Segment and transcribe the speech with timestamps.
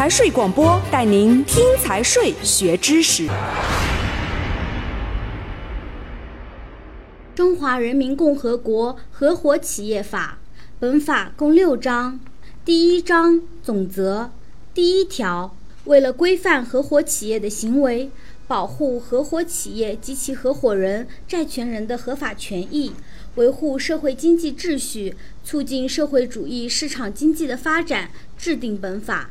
[0.00, 3.28] 财税广播带您听财税学知识。
[7.34, 10.38] 中华人民共和国合伙企业法，
[10.78, 12.18] 本法共六章。
[12.64, 14.30] 第一章总则
[14.72, 18.08] 第一条，为了规范合伙企业的行为，
[18.48, 22.94] 保护合伙企业及其合伙人、债权人的合法权益，
[23.34, 25.14] 维护社会经济秩序，
[25.44, 29.28] 促进社会主义市场经济的发展，制定本法。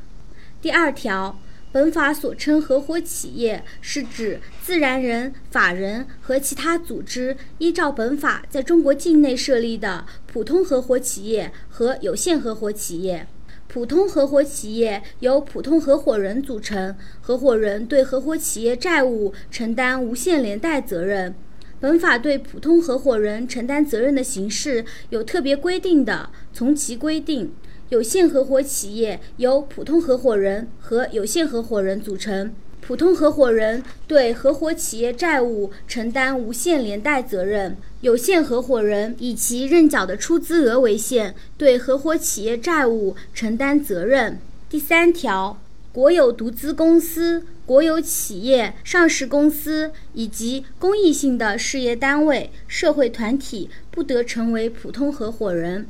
[0.61, 1.39] 第二条。
[1.71, 13.27] 本法所称合伙企业，是指自然人、法人和其他组织依照本法在中国境内设立的普通合伙企业和有限合伙企业。
[13.67, 21.35] 普通合伙企业由普通合伙人组成，合伙人对合伙企业债务承担无限连带责任。
[21.79, 27.53] 本法对普通合伙人承担责任的形式有特别规定的，从其规定。
[27.89, 44.39] 有限合伙企业由普通合伙人和有限合伙人组成，普通合伙人对合伙企业债务承担无限连带责任，有限合伙人以其认缴的出资额为限，对合伙企业债务承担责任。
[44.69, 45.59] 第三条，
[45.91, 55.87] 国有独资公司、国有企业、上市公司以及公益性的事业单位、社会团体不得成为普通合伙人。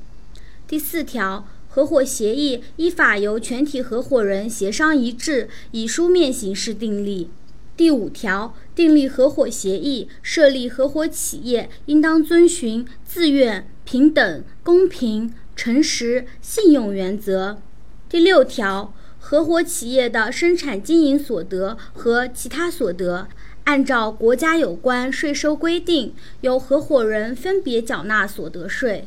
[0.65, 1.45] 第四条。
[1.71, 7.29] 合伙协议依法由全体合伙人协商一致，以书面形式订立。
[7.77, 17.61] 第五条，订立合伙协议、设立合伙企业，应当遵循自愿、平等、公平、诚实、信用原则。
[18.09, 23.27] 第六条，合伙企业的生产经营所得和其他所得，
[23.65, 29.05] 按照国家有关税收规定，由合伙人分别缴纳所得税。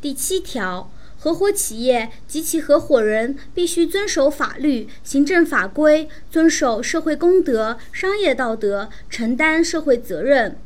[0.00, 0.90] 第七条。
[1.22, 10.56] 合伙企业及其合伙人必须遵守法律、行政法规，遵守社会公德、商业道德，承担社会责任。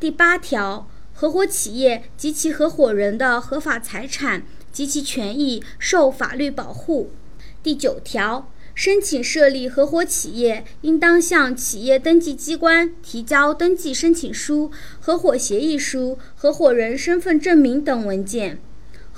[0.00, 7.10] 第八条，合伙企业及其合伙人的合法财产及其权益受法律保护。
[7.62, 18.58] 第九条，申请设立合伙企业，应当向企业登记机关提交登记申请书、合伙协议书、合伙人身份证明等文件。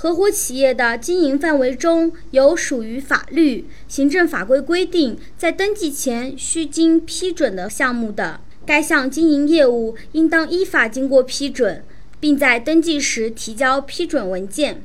[0.02, 11.84] 合伙企业的经营范围中有属于法律、行政法规规定在登记前需经批准的项目的，该项经营业务应当依法经过批准，
[12.18, 14.82] 并在登记时提交批准文件。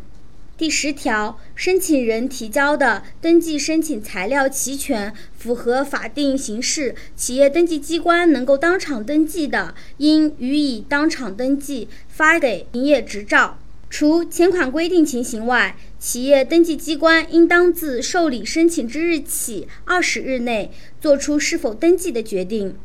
[0.56, 13.58] 第十条，申请人提交的登记申请材料齐全，符合法定形式，企业登记机关能够当场登记的，应予以当场登记，发给营业执照。
[13.90, 22.76] 除前款规定情形外，企业登记机关应当自受理申请之日起二十日内作出是否登记的决定。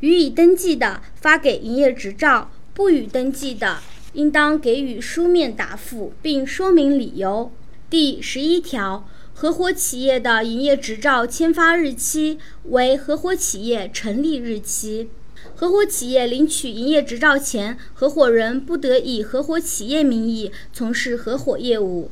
[0.00, 3.80] 予以登记的，发给营业执照；不予登记的，
[4.14, 7.52] 应当给予书面答复，并说明理由。
[7.90, 12.38] 第十一条，合伙企业的营业执照签发日期
[12.70, 15.10] 为合伙企业成立日期。
[15.54, 22.10] 合伙企业领取营业执照前，合伙人不得以合伙企业名义从事合伙业务。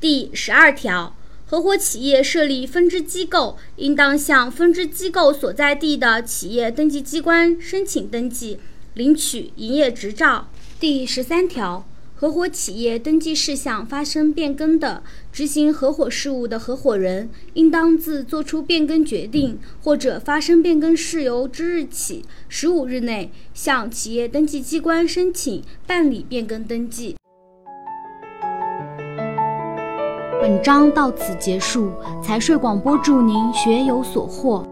[0.00, 1.14] 第十二条，
[1.46, 8.58] 合伙企业设立分支机构，应当向分支机构所在地的企业登记机关申请登记，
[8.94, 10.48] 领取营业执照。
[10.80, 11.86] 第十三条。
[12.22, 15.02] 合伙企业登记事项发生变更的，
[15.32, 27.16] 执行合伙事务的合伙人，应当自作出变更决定或者发生变更事由之日起十五日内，向企业登记机关申请办理变更登记。
[30.40, 31.90] 本章到此结束，
[32.22, 34.64] 财税广播祝您学有所获。